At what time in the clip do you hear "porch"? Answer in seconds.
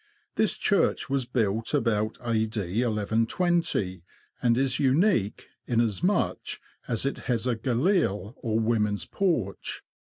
9.05-9.83